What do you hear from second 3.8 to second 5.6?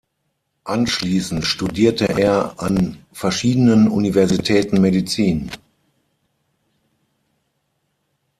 Universitäten Medizin.